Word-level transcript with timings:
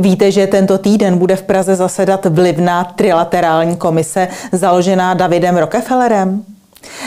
Víte, 0.00 0.30
že 0.30 0.46
tento 0.46 0.78
týden 0.78 1.18
bude 1.18 1.36
v 1.36 1.42
Praze 1.42 1.76
zasedat 1.76 2.26
vlivná 2.26 2.84
trilaterální 2.84 3.76
komise 3.76 4.28
založená 4.52 5.14
Davidem 5.14 5.56
Rockefellerem? 5.56 6.44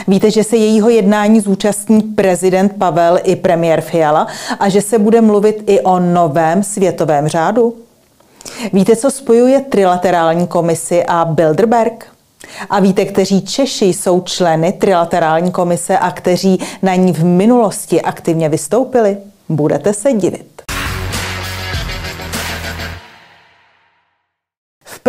Víte, 0.07 0.31
že 0.31 0.43
se 0.43 0.57
jejího 0.57 0.89
jednání 0.89 1.39
zúčastní 1.39 2.01
prezident 2.01 2.73
Pavel 2.77 3.19
i 3.23 3.35
premiér 3.35 3.81
Fiala 3.81 4.27
a 4.59 4.69
že 4.69 4.81
se 4.81 4.99
bude 4.99 5.21
mluvit 5.21 5.63
i 5.67 5.81
o 5.81 5.99
novém 5.99 6.63
světovém 6.63 7.27
řádu? 7.27 7.75
Víte, 8.73 8.95
co 8.95 9.11
spojuje 9.11 9.61
trilaterální 9.61 10.47
komisi 10.47 11.03
a 11.07 11.25
Bilderberg? 11.25 12.05
A 12.69 12.79
víte, 12.79 13.05
kteří 13.05 13.41
Češi 13.41 13.85
jsou 13.85 14.21
členy 14.21 14.71
trilaterální 14.71 15.51
komise 15.51 15.97
a 15.97 16.11
kteří 16.11 16.59
na 16.81 16.95
ní 16.95 17.13
v 17.13 17.23
minulosti 17.23 18.01
aktivně 18.01 18.49
vystoupili? 18.49 19.17
Budete 19.49 19.93
se 19.93 20.13
divit. 20.13 20.58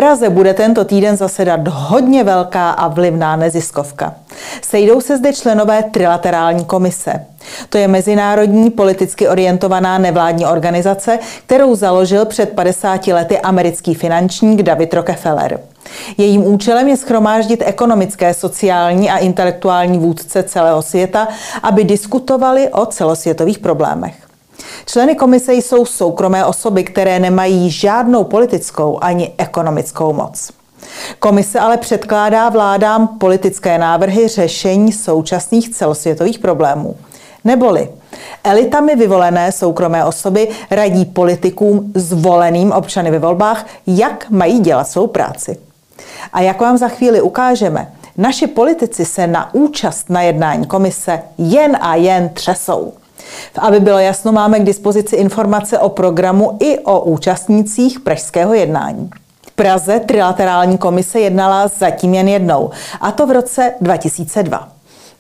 Praze 0.01 0.31
bude 0.31 0.55
tento 0.55 0.85
týden 0.85 1.17
zasedat 1.17 1.69
hodně 1.69 2.25
velká 2.25 2.71
a 2.71 2.89
vlivná 2.89 3.37
neziskovka. 3.37 4.15
Sejdou 4.63 5.01
se 5.01 5.17
zde 5.17 5.33
členové 5.33 5.83
Trilaterální 5.83 6.65
komise. 6.65 7.27
To 7.69 7.79
je 7.79 7.89
mezinárodní 7.89 8.71
politicky 8.71 9.29
orientovaná 9.29 9.99
nevládní 9.99 10.47
organizace, 10.47 11.19
kterou 11.47 11.75
založil 11.75 12.25
před 12.25 12.51
50 12.51 13.07
lety 13.07 13.39
americký 13.39 13.95
finančník 13.95 14.63
David 14.63 14.95
Rockefeller. 14.95 15.61
Jejím 16.19 16.47
účelem 16.47 16.89
je 16.89 16.97
schromáždit 16.97 17.63
ekonomické, 17.67 18.35
sociální 18.35 19.11
a 19.11 19.17
intelektuální 19.19 19.99
vůdce 19.99 20.43
celého 20.43 20.83
světa, 20.83 21.29
aby 21.63 21.85
diskutovali 21.85 22.69
o 22.69 22.87
celosvětových 22.87 23.59
problémech. 23.59 24.30
Členy 24.87 25.15
komise 25.15 25.55
jsou 25.55 25.87
soukromé 25.87 26.45
osoby, 26.45 26.85
které 26.85 27.19
nemají 27.19 27.71
žádnou 27.71 28.25
politickou 28.25 28.99
ani 29.01 29.33
ekonomickou 29.39 30.13
moc. 30.13 30.51
Komise 31.19 31.61
ale 31.61 31.77
předkládá 31.77 32.49
vládám 32.49 33.09
politické 33.09 33.79
návrhy 33.79 34.29
řešení 34.29 34.93
současných 34.93 35.71
celosvětových 35.75 36.39
problémů. 36.39 36.97
Neboli 37.45 37.89
elitami 38.45 38.97
vyvolené 38.97 39.53
soukromé 39.53 40.05
osoby 40.05 40.49
radí 40.71 41.05
politikům 41.05 41.93
zvoleným 41.95 42.73
občany 42.73 43.11
ve 43.11 43.19
volbách, 43.19 43.67
jak 43.87 44.31
mají 44.31 44.61
dělat 44.61 44.89
svou 44.89 45.07
práci. 45.07 45.57
A 46.33 46.41
jak 46.41 46.61
vám 46.61 46.79
za 46.79 46.89
chvíli 46.89 47.21
ukážeme, 47.21 47.93
naši 48.17 48.47
politici 48.47 49.05
se 49.05 49.27
na 49.27 49.55
účast 49.55 50.11
na 50.11 50.23
jednání 50.23 50.67
komise 50.67 51.23
jen 51.39 51.79
a 51.81 51.95
jen 51.95 52.29
třesou. 52.29 52.93
Aby 53.59 53.81
bylo 53.81 53.99
jasno, 53.99 54.33
máme 54.33 54.61
k 54.61 54.65
dispozici 54.65 55.17
informace 55.17 55.79
o 55.79 55.89
programu 55.89 56.57
i 56.61 56.79
o 56.79 57.01
účastnících 57.01 58.01
pražského 58.01 58.55
jednání. 58.55 59.11
V 59.47 59.51
Praze 59.51 60.01
trilaterální 60.01 60.79
komise 60.79 61.21
jednala 61.21 61.69
zatím 61.69 62.15
jen 62.15 62.29
jednou, 62.29 62.71
a 63.01 63.13
to 63.13 63.27
v 63.27 63.31
roce 63.31 63.75
2002. 63.81 64.69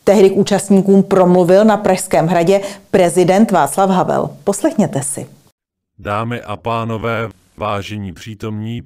Tehdy 0.05 0.31
k 0.31 0.37
účastníkům 0.37 1.03
promluvil 1.03 1.65
na 1.65 1.77
Pražském 1.77 2.27
hradě 2.27 2.61
prezident 2.91 3.51
Václav 3.51 3.91
Havel. 3.91 4.31
Poslechněte 4.45 5.03
si. 5.03 5.27
Dámy 5.99 6.41
a 6.41 6.57
pánové, 6.57 7.29
vážení 7.57 8.13
přítomní, 8.13 8.83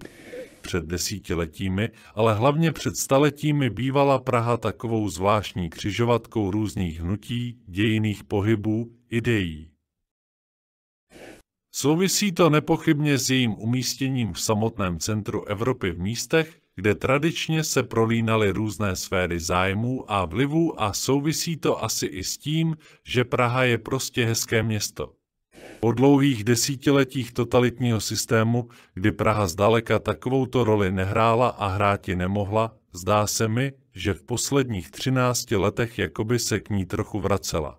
před 0.65 0.85
desítiletími, 0.85 1.89
ale 2.15 2.35
hlavně 2.35 2.73
před 2.73 2.97
staletími 2.97 3.71
bývala 3.71 4.19
Praha 4.19 4.57
takovou 4.57 5.09
zvláštní 5.09 5.71
křižovatkou 5.71 6.51
různých 6.51 7.01
hnutí, 7.01 7.59
dějiných 7.67 8.25
pohybů, 8.25 8.93
ideí. 9.11 9.71
Souvisí 11.75 12.33
to 12.33 12.51
nepochybně 12.51 13.19
s 13.19 13.31
jejím 13.31 13.55
umístěním 13.55 14.33
v 14.33 14.41
samotném 14.41 14.99
centru 14.99 15.45
Evropy 15.45 15.91
v 15.91 15.99
místech, 15.99 16.61
kde 16.77 16.95
tradičně 16.95 17.65
se 17.65 17.83
prolínaly 17.83 18.51
různé 18.51 18.97
sféry 18.97 19.41
zájmů 19.41 20.13
a 20.13 20.25
vlivů 20.25 20.83
a 20.83 20.93
souvisí 20.93 21.57
to 21.57 21.85
asi 21.85 22.07
i 22.07 22.25
s 22.25 22.39
tím, 22.39 22.77
že 23.05 23.25
Praha 23.25 23.65
je 23.65 23.79
prostě 23.79 24.25
hezké 24.25 24.63
město. 24.63 25.13
Po 25.81 25.93
dlouhých 25.93 26.45
desítiletích 26.45 27.33
totalitního 27.33 28.01
systému, 28.01 28.69
kdy 28.95 29.13
Praha 29.13 29.47
zdaleka 29.47 29.99
takovouto 29.99 30.65
roli 30.65 30.93
nehrála 30.93 31.49
a 31.49 31.69
hráti 31.69 32.17
nemohla, 32.17 32.75
zdá 32.93 33.27
se 33.27 33.49
mi, 33.49 33.73
že 33.95 34.15
v 34.15 34.23
posledních 34.23 34.91
třinácti 34.91 35.57
letech 35.57 35.99
jakoby 35.99 36.39
se 36.39 36.61
k 36.61 36.71
ní 36.71 36.87
trochu 36.87 37.21
vracela. 37.21 37.79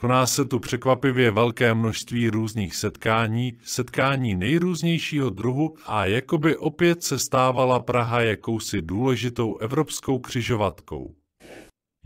Koná 0.00 0.26
se 0.26 0.44
tu 0.44 0.58
překvapivě 0.58 1.30
velké 1.30 1.74
množství 1.74 2.28
různých 2.28 2.76
setkání, 2.76 3.52
setkání 3.64 4.34
nejrůznějšího 4.34 5.30
druhu 5.30 5.74
a 5.86 6.06
jakoby 6.06 6.56
opět 6.56 7.02
se 7.02 7.18
stávala 7.18 7.80
Praha 7.80 8.20
jakousi 8.20 8.82
důležitou 8.82 9.56
evropskou 9.56 10.18
křižovatkou. 10.18 11.14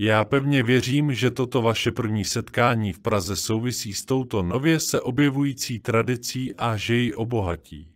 Já 0.02 0.24
pevně 0.24 0.62
věřím, 0.62 1.14
že 1.14 1.30
toto 1.30 1.62
vaše 1.62 1.90
první 1.90 2.24
setkání 2.24 2.92
v 2.92 2.98
Praze 2.98 3.36
souvisí 3.36 3.94
s 3.94 4.04
touto 4.04 4.42
nově 4.42 4.80
se 4.80 5.00
objevující 5.00 5.78
tradicí 5.78 6.54
a 6.58 6.76
že 6.76 6.94
ji 6.94 7.14
obohatí. 7.14 7.88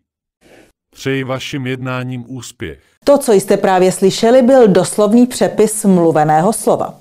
Přeji 0.95 1.25
vašim 1.25 1.67
jednáním 1.67 2.25
úspěch. 2.29 2.79
To, 3.05 3.19
co 3.19 3.33
jste 3.33 3.57
právě 3.57 3.93
slyšeli, 3.93 4.43
byl 4.43 4.69
doslovný 4.69 5.27
přepis 5.27 5.85
mluveného 5.85 6.53
slova. 6.53 6.95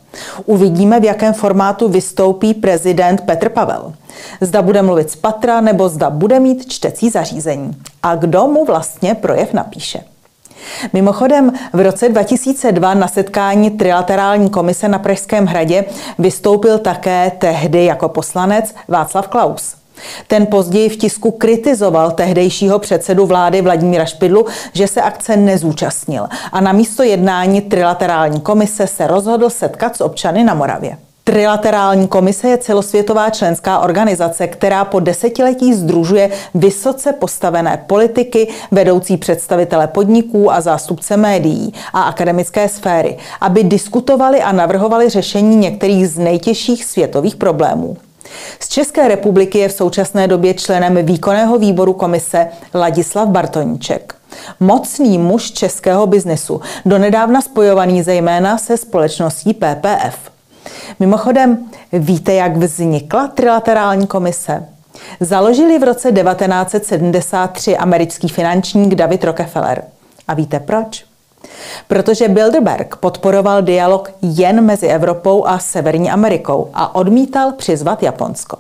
Uvidíme, 0.46 1.00
v 1.00 1.04
jakém 1.04 1.34
formátu 1.34 1.90
vystoupí 1.90 2.54
prezident 2.54 3.22
Petr 3.22 3.50
Pavel. 3.50 3.94
Zda 4.42 4.62
bude 4.62 4.82
mluvit 4.82 5.10
z 5.10 5.16
patra, 5.16 5.62
nebo 5.62 5.90
zda 5.90 6.10
bude 6.10 6.40
mít 6.40 6.72
čtecí 6.72 7.10
zařízení. 7.10 7.82
A 8.04 8.16
kdo 8.16 8.48
mu 8.48 8.66
vlastně 8.66 9.16
projev 9.16 9.54
napíše. 9.54 10.13
Mimochodem, 10.94 11.52
v 11.74 11.80
roce 11.80 12.10
2002 12.10 12.94
na 12.94 13.08
setkání 13.08 13.72
Trilaterální 13.72 14.50
komise 14.50 14.88
na 14.88 15.00
Pražském 15.00 15.46
hradě 15.46 15.86
vystoupil 16.20 16.80
také 16.80 17.32
tehdy 17.38 17.86
jako 17.86 18.10
poslanec 18.10 18.76
Václav 18.88 19.28
Klaus. 19.28 19.76
Ten 20.28 20.46
později 20.46 20.90
v 20.90 20.98
tisku 20.98 21.32
kritizoval 21.32 22.12
tehdejšího 22.12 22.80
předsedu 22.80 23.26
vlády 23.26 23.62
Vladimíra 23.62 24.06
Špidlu, 24.06 24.46
že 24.74 24.88
se 24.88 25.02
akce 25.02 25.38
nezúčastnil 25.38 26.28
a 26.52 26.62
na 26.62 26.72
místo 26.72 27.04
jednání 27.04 27.62
Trilaterální 27.62 28.42
komise 28.42 28.88
se 28.88 29.08
rozhodl 29.08 29.50
setkat 29.50 29.96
s 29.96 30.02
občany 30.02 30.44
na 30.44 30.54
Moravě. 30.54 30.98
Trilaterální 31.26 32.08
komise 32.08 32.48
je 32.48 32.58
celosvětová 32.58 33.30
členská 33.30 33.80
organizace, 33.80 34.48
která 34.48 34.86
po 34.86 35.00
desetiletí 35.00 35.74
združuje 35.74 36.30
vysoce 36.56 37.14
postavené 37.14 37.84
politiky, 37.88 38.48
vedoucí 38.72 39.18
představitele 39.18 39.88
podniků 39.88 40.52
a 40.52 40.62
zástupce 40.62 41.18
médií 41.18 41.74
a 41.94 42.02
akademické 42.02 42.70
sféry, 42.70 43.18
aby 43.42 43.64
diskutovali 43.64 44.42
a 44.42 44.52
navrhovali 44.52 45.10
řešení 45.10 45.56
některých 45.56 46.08
z 46.10 46.18
nejtěžších 46.18 46.86
světových 46.86 47.36
problémů. 47.36 47.98
Z 48.60 48.70
České 48.70 49.08
republiky 49.08 49.60
je 49.60 49.70
v 49.70 49.74
současné 49.74 50.28
době 50.28 50.54
členem 50.54 51.06
výkonného 51.06 51.58
výboru 51.58 51.94
komise 51.94 52.48
Ladislav 52.74 53.28
Bartoníček. 53.28 54.16
Mocný 54.60 55.18
muž 55.18 55.52
českého 55.52 56.08
biznesu, 56.08 56.62
donedávna 56.86 57.42
spojovaný 57.42 58.04
zejména 58.04 58.58
se 58.58 58.78
společností 58.78 59.54
PPF. 59.54 60.33
Mimochodem, 61.00 61.70
víte, 61.94 62.34
jak 62.34 62.58
vznikla 62.58 63.28
trilaterální 63.28 64.08
komise? 64.08 64.66
Založili 65.20 65.80
v 65.80 65.84
roce 65.84 66.12
1973 66.12 67.78
americký 67.78 68.30
finančník 68.30 68.96
David 68.96 69.24
Rockefeller. 69.24 69.84
A 70.28 70.34
víte 70.34 70.60
proč? 70.60 71.06
Protože 71.88 72.28
Bilderberg 72.28 72.96
podporoval 72.96 73.62
dialog 73.62 74.12
jen 74.22 74.62
mezi 74.62 74.88
Evropou 74.88 75.46
a 75.46 75.60
Severní 75.60 76.12
Amerikou 76.12 76.70
a 76.74 76.96
odmítal 76.96 77.52
přizvat 77.52 78.04
Japonsko. 78.04 78.58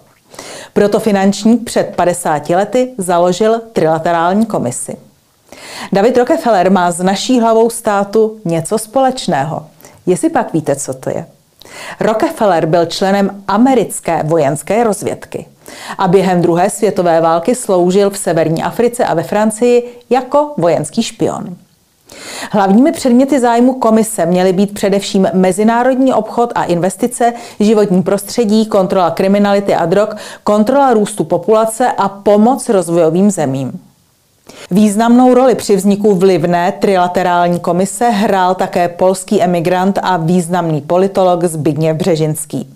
Proto 0.73 1.00
finančník 1.00 1.64
před 1.64 1.96
50 1.96 2.49
lety 2.49 2.93
založil 2.97 3.61
trilaterální 3.73 4.46
komisi. 4.46 4.97
David 5.91 6.17
Rockefeller 6.17 6.72
má 6.72 6.91
s 6.91 7.03
naší 7.03 7.40
hlavou 7.40 7.70
státu 7.70 8.40
něco 8.46 8.78
společného. 8.78 9.66
Jestli 10.05 10.29
pak 10.29 10.53
víte, 10.53 10.76
co 10.76 10.93
to 10.93 11.09
je? 11.09 11.26
Rockefeller 11.99 12.66
byl 12.66 12.85
členem 12.85 13.43
americké 13.47 14.23
vojenské 14.23 14.84
rozvědky 14.84 15.46
a 15.97 16.08
během 16.08 16.41
druhé 16.41 16.70
světové 16.70 17.22
války 17.22 17.55
sloužil 17.55 18.09
v 18.09 18.17
severní 18.17 18.64
Africe 18.64 19.05
a 19.05 19.14
ve 19.14 19.23
Francii 19.23 19.99
jako 20.09 20.52
vojenský 20.58 21.03
špion. 21.03 21.55
Hlavními 22.52 22.91
předměty 22.91 23.40
zájmu 23.40 23.73
komise 23.73 24.25
měly 24.25 24.53
být 24.53 24.73
především 24.73 25.28
mezinárodní 25.34 26.14
obchod 26.14 26.52
a 26.55 26.64
investice, 26.64 27.34
životní 27.59 28.03
prostředí, 28.03 28.66
kontrola 28.66 29.11
kriminality 29.11 29.75
a 29.75 29.85
drog, 29.85 30.09
kontrola 30.43 30.93
růstu 30.93 31.23
populace 31.23 31.91
a 31.97 32.09
pomoc 32.09 32.70
rozvojovým 32.70 33.31
zemím. 33.31 33.79
Významnou 34.72 35.34
roli 35.34 35.55
při 35.55 35.75
vzniku 35.75 36.16
vlivné 36.16 36.72
trilaterální 36.72 37.59
komise 37.59 38.09
hrál 38.09 38.55
také 38.55 38.90
polský 38.90 39.41
emigrant 39.41 39.99
a 40.01 40.17
významný 40.17 40.81
politolog 40.81 41.43
Zbigněv 41.43 41.97
Břežinský. 41.97 42.69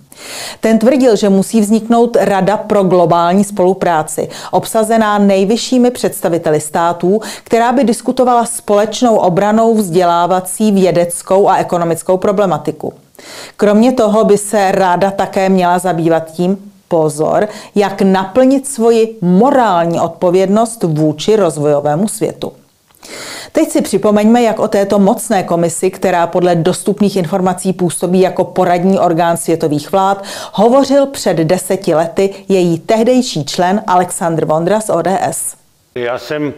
Ten 0.60 0.78
tvrdil, 0.78 1.16
že 1.16 1.28
musí 1.28 1.60
vzniknout 1.60 2.16
Rada 2.20 2.56
pro 2.56 2.82
globální 2.82 3.44
spolupráci, 3.44 4.28
obsazená 4.50 5.18
nejvyššími 5.18 5.90
představiteli 5.90 6.60
států, 6.60 7.20
která 7.44 7.72
by 7.72 7.84
diskutovala 7.84 8.46
společnou 8.46 9.16
obranou, 9.16 9.74
vzdělávací, 9.74 10.72
vědeckou 10.72 11.48
a 11.48 11.56
ekonomickou 11.56 12.16
problematiku. 12.16 12.92
Kromě 13.56 13.92
toho 13.92 14.24
by 14.24 14.38
se 14.38 14.72
ráda 14.72 15.10
také 15.10 15.48
měla 15.48 15.78
zabývat 15.78 16.30
tím, 16.32 16.72
pozor, 16.88 17.48
jak 17.74 18.02
naplnit 18.02 18.66
svoji 18.66 19.18
morální 19.20 20.00
odpovědnost 20.00 20.82
vůči 20.82 21.36
rozvojovému 21.36 22.08
světu. 22.08 22.52
Teď 23.52 23.68
si 23.70 23.82
připomeňme, 23.82 24.42
jak 24.42 24.58
o 24.58 24.68
této 24.68 24.98
mocné 24.98 25.42
komisi, 25.42 25.90
která 25.90 26.26
podle 26.26 26.54
dostupných 26.54 27.16
informací 27.16 27.72
působí 27.72 28.20
jako 28.20 28.44
poradní 28.44 28.98
orgán 28.98 29.36
světových 29.36 29.92
vlád, 29.92 30.24
hovořil 30.52 31.06
před 31.06 31.36
deseti 31.36 31.94
lety 31.94 32.34
její 32.48 32.78
tehdejší 32.78 33.44
člen 33.44 33.82
Aleksandr 33.86 34.44
Vondra 34.44 34.80
z 34.80 34.90
ODS. 34.90 35.56
Já 35.94 36.18
jsem 36.18 36.54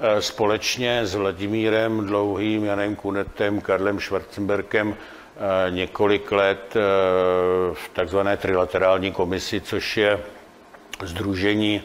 eh, 0.00 0.22
společně 0.22 1.00
s 1.06 1.14
Vladimírem 1.14 2.06
Dlouhým, 2.06 2.64
Janem 2.64 2.96
Kunetem, 2.96 3.60
Karlem 3.60 4.00
Schwarzenberkem 4.00 4.94
eh, 4.94 5.15
několik 5.70 6.32
let 6.32 6.76
eh, 6.76 6.80
v 7.74 7.88
takzvané 7.92 8.36
trilaterální 8.36 9.12
komisi, 9.12 9.60
což 9.60 9.96
je 9.96 10.20
združení 11.02 11.82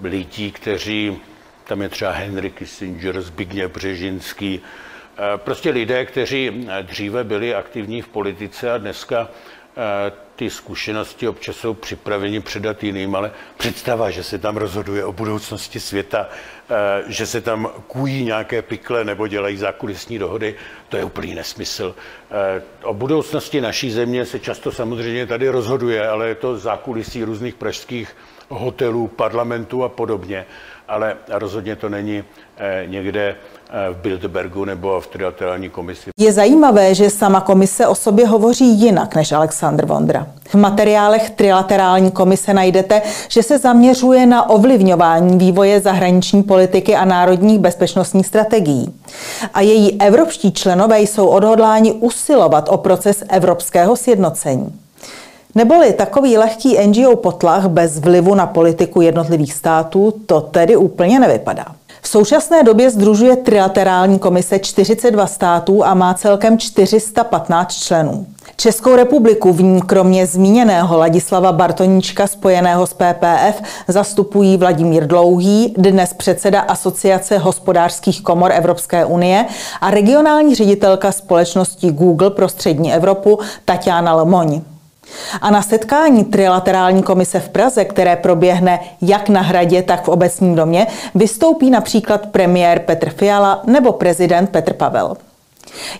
lidí, 0.00 0.52
kteří 0.52 1.20
tam 1.64 1.82
je 1.82 1.88
třeba 1.88 2.10
Henry 2.10 2.50
Kissinger, 2.50 3.20
Zbigněv 3.20 3.72
Břežinský, 3.72 4.60
eh, 4.60 5.38
prostě 5.38 5.70
lidé, 5.70 6.04
kteří 6.04 6.68
eh, 6.68 6.82
dříve 6.82 7.24
byli 7.24 7.54
aktivní 7.54 8.02
v 8.02 8.08
politice 8.08 8.72
a 8.72 8.78
dneska 8.78 9.28
eh, 9.28 9.63
ty 10.36 10.50
zkušenosti 10.50 11.28
občas 11.28 11.56
jsou 11.56 11.74
připraveni 11.74 12.40
předat 12.40 12.84
jiným, 12.84 13.14
ale 13.14 13.30
představa, 13.56 14.10
že 14.10 14.22
se 14.24 14.38
tam 14.38 14.56
rozhoduje 14.56 15.04
o 15.04 15.12
budoucnosti 15.12 15.80
světa, 15.80 16.28
že 17.06 17.26
se 17.26 17.40
tam 17.40 17.70
kůjí 17.86 18.24
nějaké 18.24 18.62
pikle 18.62 19.04
nebo 19.04 19.26
dělají 19.26 19.56
zákulisní 19.56 20.18
dohody, 20.18 20.54
to 20.88 20.96
je 20.96 21.04
úplný 21.04 21.34
nesmysl. 21.34 21.94
O 22.82 22.94
budoucnosti 22.94 23.60
naší 23.60 23.90
země 23.90 24.26
se 24.26 24.40
často 24.40 24.72
samozřejmě 24.72 25.26
tady 25.26 25.48
rozhoduje, 25.48 26.08
ale 26.08 26.28
je 26.28 26.34
to 26.34 26.58
zákulisí 26.58 27.24
různých 27.24 27.54
pražských 27.54 28.16
hotelů, 28.48 29.08
parlamentů 29.08 29.84
a 29.84 29.88
podobně 29.88 30.46
ale 30.88 31.16
rozhodně 31.28 31.76
to 31.76 31.88
není 31.88 32.24
eh, 32.58 32.84
někde 32.86 33.28
eh, 33.28 33.90
v 33.92 33.96
Bilderbergu 33.96 34.64
nebo 34.64 35.00
v 35.00 35.06
trilaterální 35.06 35.70
komisi. 35.70 36.10
Je 36.18 36.32
zajímavé, 36.32 36.94
že 36.94 37.10
sama 37.10 37.40
komise 37.40 37.86
o 37.86 37.94
sobě 37.94 38.26
hovoří 38.26 38.80
jinak 38.80 39.14
než 39.14 39.32
Aleksandr 39.32 39.86
Vondra. 39.86 40.26
V 40.48 40.54
materiálech 40.54 41.30
trilaterální 41.30 42.10
komise 42.10 42.54
najdete, 42.54 43.02
že 43.28 43.42
se 43.42 43.58
zaměřuje 43.58 44.26
na 44.26 44.50
ovlivňování 44.50 45.38
vývoje 45.38 45.80
zahraniční 45.80 46.42
politiky 46.42 46.96
a 46.96 47.04
národních 47.04 47.58
bezpečnostních 47.58 48.26
strategií. 48.26 48.94
A 49.54 49.60
její 49.60 50.00
evropští 50.00 50.52
členové 50.52 51.00
jsou 51.00 51.26
odhodláni 51.26 51.92
usilovat 51.92 52.68
o 52.68 52.76
proces 52.76 53.24
evropského 53.28 53.96
sjednocení. 53.96 54.83
Neboli 55.54 55.92
takový 55.92 56.38
lehký 56.38 56.78
NGO 56.86 57.16
potlach 57.16 57.66
bez 57.66 57.98
vlivu 57.98 58.34
na 58.34 58.46
politiku 58.46 59.00
jednotlivých 59.00 59.52
států 59.52 60.14
to 60.26 60.40
tedy 60.40 60.76
úplně 60.76 61.18
nevypadá. 61.18 61.64
V 62.02 62.08
současné 62.08 62.62
době 62.62 62.90
združuje 62.90 63.36
trilaterální 63.36 64.18
komise 64.18 64.58
42 64.58 65.26
států 65.26 65.84
a 65.84 65.94
má 65.94 66.14
celkem 66.14 66.58
415 66.58 67.72
členů. 67.72 68.26
Českou 68.56 68.96
republiku 68.96 69.52
v 69.52 69.62
ní 69.62 69.82
kromě 69.82 70.26
zmíněného 70.26 70.98
Ladislava 70.98 71.52
Bartoníčka 71.52 72.26
spojeného 72.26 72.86
s 72.86 72.94
PPF 72.94 73.62
zastupují 73.88 74.56
Vladimír 74.56 75.06
Dlouhý, 75.06 75.74
dnes 75.78 76.12
předseda 76.12 76.60
Asociace 76.60 77.38
hospodářských 77.38 78.22
komor 78.22 78.52
Evropské 78.52 79.04
unie 79.04 79.46
a 79.80 79.90
regionální 79.90 80.54
ředitelka 80.54 81.12
společnosti 81.12 81.90
Google 81.90 82.30
pro 82.30 82.48
střední 82.48 82.94
Evropu 82.94 83.38
Tatiana 83.64 84.14
Lemoň. 84.14 84.60
A 85.40 85.50
na 85.50 85.62
setkání 85.62 86.24
trilaterální 86.24 87.02
komise 87.02 87.40
v 87.40 87.48
Praze, 87.48 87.84
které 87.84 88.16
proběhne 88.16 88.80
jak 89.02 89.28
na 89.28 89.40
hradě, 89.40 89.82
tak 89.82 90.04
v 90.04 90.08
obecním 90.08 90.54
domě, 90.54 90.86
vystoupí 91.14 91.70
například 91.70 92.26
premiér 92.26 92.78
Petr 92.78 93.10
Fiala 93.10 93.62
nebo 93.66 93.92
prezident 93.92 94.50
Petr 94.50 94.72
Pavel. 94.72 95.16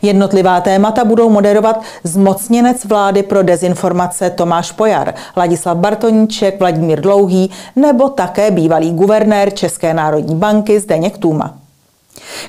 Jednotlivá 0.02 0.60
témata 0.60 1.04
budou 1.04 1.30
moderovat 1.30 1.82
zmocněnec 2.04 2.84
vlády 2.84 3.22
pro 3.22 3.42
dezinformace 3.42 4.30
Tomáš 4.30 4.72
Pojar, 4.72 5.14
Ladislav 5.36 5.76
Bartoníček, 5.76 6.60
Vladimír 6.60 7.00
Dlouhý 7.00 7.50
nebo 7.76 8.08
také 8.08 8.50
bývalý 8.50 8.92
guvernér 8.92 9.54
České 9.54 9.94
národní 9.94 10.34
banky 10.34 10.80
Zdeněk 10.80 11.18
Tůma. 11.18 11.63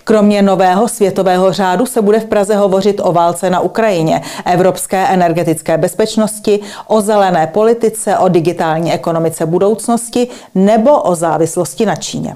Kromě 0.04 0.42
nového 0.42 0.88
světového 0.88 1.54
řádu 1.54 1.86
se 1.86 2.02
bude 2.02 2.20
v 2.20 2.26
Praze 2.26 2.56
hovořit 2.56 3.02
o 3.04 3.12
válce 3.12 3.50
na 3.50 3.60
Ukrajině, 3.60 4.22
evropské 4.46 5.08
energetické 5.08 5.78
bezpečnosti, 5.78 6.60
o 6.88 7.02
zelené 7.02 7.48
politice, 7.48 8.18
o 8.18 8.28
digitální 8.28 8.94
ekonomice 8.94 9.46
budoucnosti 9.46 10.28
nebo 10.56 11.02
o 11.02 11.16
závislosti 11.16 11.86
na 11.86 11.96
Číně. 11.96 12.36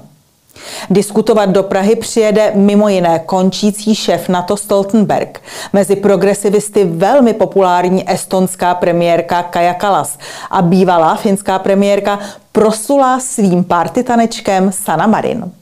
Diskutovat 0.90 1.50
do 1.50 1.62
Prahy 1.62 1.96
přijede 1.96 2.52
mimo 2.54 2.88
jiné 2.88 3.18
končící 3.18 3.94
šéf 3.94 4.28
NATO 4.28 4.56
Stoltenberg, 4.56 5.42
mezi 5.72 5.96
progresivisty 5.96 6.84
velmi 6.84 7.32
populární 7.32 8.10
estonská 8.10 8.74
premiérka 8.74 9.42
Kaja 9.42 9.74
Kalas 9.74 10.18
a 10.50 10.62
bývalá 10.62 11.14
finská 11.14 11.58
premiérka 11.58 12.18
prosulá 12.52 13.20
svým 13.20 13.64
partitanečkem 13.64 14.72
Sana 14.72 15.06
Marin. 15.06 15.59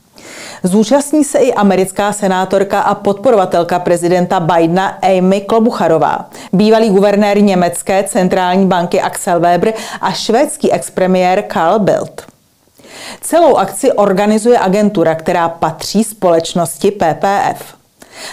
Zúčastní 0.62 1.24
se 1.24 1.38
i 1.38 1.54
americká 1.54 2.12
senátorka 2.12 2.80
a 2.80 2.94
podporovatelka 2.94 3.78
prezidenta 3.78 4.40
Bidena 4.40 4.98
Amy 5.02 5.40
Klobucharová, 5.40 6.30
bývalý 6.52 6.90
guvernér 6.90 7.42
německé 7.42 8.02
centrální 8.02 8.66
banky 8.66 9.00
Axel 9.00 9.40
Weber 9.40 9.74
a 10.00 10.12
švédský 10.12 10.72
expremiér 10.72 11.42
Karl 11.42 11.78
Bildt. 11.78 12.22
Celou 13.20 13.56
akci 13.56 13.92
organizuje 13.92 14.58
agentura, 14.58 15.14
která 15.14 15.48
patří 15.48 16.04
společnosti 16.04 16.90
PPF. 16.90 17.77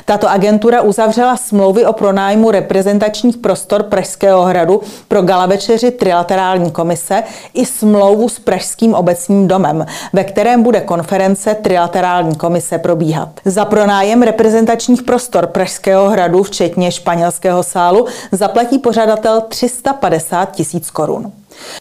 Tato 0.05 0.29
agentura 0.29 0.81
uzavřela 0.81 1.37
smlouvy 1.37 1.85
o 1.85 1.93
pronájmu 1.93 2.51
reprezentačních 2.51 3.37
prostor 3.37 3.83
Pražského 3.83 4.43
hradu 4.43 4.81
pro 5.07 5.21
gala 5.21 5.45
večeři 5.45 5.91
Trilaterální 5.91 6.71
komise 6.71 7.23
i 7.53 7.65
smlouvu 7.65 8.29
s 8.29 8.39
Pražským 8.39 8.93
obecním 8.93 9.47
domem, 9.47 9.85
ve 10.13 10.23
kterém 10.23 10.63
bude 10.63 10.81
konference 10.81 11.55
Trilaterální 11.55 12.35
komise 12.35 12.77
probíhat. 12.77 13.29
Za 13.45 13.65
pronájem 13.65 14.21
reprezentačních 14.21 15.03
prostor 15.03 15.47
Pražského 15.47 16.09
hradu, 16.09 16.43
včetně 16.43 16.91
španělského 16.91 17.63
sálu, 17.63 18.05
zaplatí 18.31 18.79
pořadatel 18.79 19.41
350 19.41 20.51
tisíc 20.51 20.91
korun. 20.91 21.31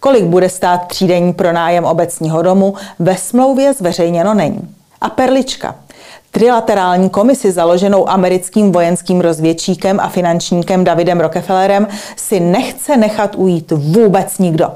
Kolik 0.00 0.24
bude 0.24 0.48
stát 0.48 0.86
třídenní 0.86 1.32
pronájem 1.32 1.84
obecního 1.84 2.42
domu, 2.42 2.74
ve 2.98 3.16
smlouvě 3.16 3.72
zveřejněno 3.72 4.34
není. 4.34 4.74
A 5.00 5.10
perlička. 5.10 5.74
Trilaterální 6.34 7.10
komisi 7.10 7.52
založenou 7.52 8.10
americkým 8.10 8.72
vojenským 8.72 9.20
rozvědčíkem 9.20 10.00
a 10.00 10.08
finančníkem 10.08 10.84
Davidem 10.84 11.20
Rockefellerem 11.20 11.88
si 12.16 12.40
nechce 12.40 12.96
nechat 12.96 13.34
ujít 13.36 13.70
vůbec 13.70 14.38
nikdo. 14.38 14.70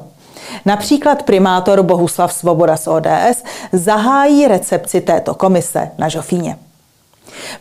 Například 0.67 1.23
primátor 1.23 1.83
Bohuslav 1.83 2.33
Svoboda 2.33 2.77
z 2.77 2.87
ODS 2.87 3.45
zahájí 3.73 4.49
recepci 4.49 5.01
této 5.01 5.35
komise 5.35 5.91
na 5.99 6.09
Žofíně. 6.09 6.57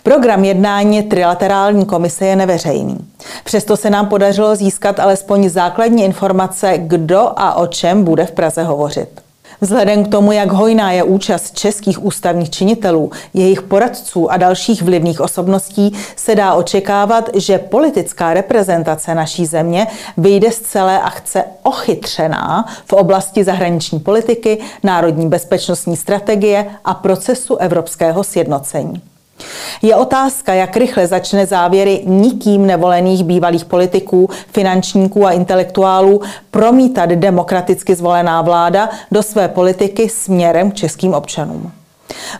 Program 0.03 0.45
jednání 0.45 1.03
trilaterální 1.03 1.85
komise 1.85 2.25
je 2.25 2.35
neveřejný. 2.35 2.97
Přesto 3.43 3.77
se 3.77 3.89
nám 3.89 4.07
podařilo 4.07 4.55
získat 4.55 4.99
alespoň 4.99 5.49
základní 5.49 6.03
informace, 6.03 6.73
kdo 6.77 7.31
a 7.35 7.53
o 7.53 7.67
čem 7.67 8.03
bude 8.03 8.25
v 8.25 8.31
Praze 8.31 8.63
hovořit. 8.63 9.26
Vzhledem 9.61 10.05
k 10.05 10.07
tomu, 10.07 10.31
jak 10.31 10.51
hojná 10.51 10.91
je 10.91 11.03
účast 11.03 11.57
českých 11.57 12.05
ústavních 12.05 12.49
činitelů, 12.49 13.11
jejich 13.33 13.61
poradců 13.61 14.31
a 14.31 14.37
dalších 14.37 14.81
vlivných 14.81 15.21
osobností, 15.21 15.93
se 16.15 16.35
dá 16.35 16.53
očekávat, 16.53 17.29
že 17.33 17.57
politická 17.57 18.33
reprezentace 18.33 19.15
naší 19.15 19.45
země 19.45 19.87
vyjde 20.17 20.51
z 20.51 20.59
celé 20.59 21.01
akce 21.01 21.43
ochytřená 21.63 22.65
v 22.85 22.93
oblasti 22.93 23.43
zahraniční 23.43 23.99
politiky, 23.99 24.57
národní 24.83 25.29
bezpečnostní 25.29 25.97
strategie 25.97 26.65
a 26.85 26.93
procesu 26.93 27.55
evropského 27.55 28.23
sjednocení. 28.23 29.01
Je 29.81 29.95
otázka, 29.95 30.53
jak 30.53 30.77
rychle 30.77 31.07
začne 31.07 31.45
závěry 31.45 32.01
nikým 32.05 32.65
nevolených 32.65 33.23
bývalých 33.23 33.65
politiků, 33.65 34.29
finančníků 34.51 35.25
a 35.25 35.31
intelektuálů 35.31 36.21
promítat 36.51 37.09
demokraticky 37.09 37.95
zvolená 37.95 38.41
vláda 38.41 38.89
do 39.11 39.23
své 39.23 39.47
politiky 39.47 40.09
směrem 40.09 40.71
k 40.71 40.75
českým 40.75 41.13
občanům. 41.13 41.71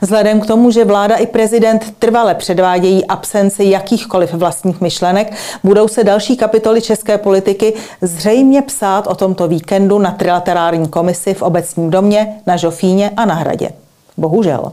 Vzhledem 0.01 0.41
k 0.41 0.45
tomu, 0.45 0.71
že 0.71 0.85
vláda 0.85 1.15
i 1.15 1.27
prezident 1.27 1.93
trvale 1.99 2.35
předvádějí 2.35 3.05
absenci 3.05 3.63
jakýchkoliv 3.63 4.33
vlastních 4.33 4.81
myšlenek, 4.81 5.33
budou 5.63 5.87
se 5.87 6.03
další 6.03 6.37
kapitoly 6.37 6.81
české 6.81 7.17
politiky 7.17 7.73
zřejmě 8.01 8.61
psát 8.61 9.07
o 9.07 9.15
tomto 9.15 9.47
víkendu 9.47 9.99
na 9.99 10.11
trilaterální 10.11 10.87
komisi 10.87 11.33
v 11.33 11.41
obecním 11.41 11.89
domě, 11.89 12.41
na 12.45 12.57
Žofíně 12.57 13.11
a 13.17 13.25
na 13.25 13.33
Hradě. 13.33 13.69
Bohužel. 14.17 14.71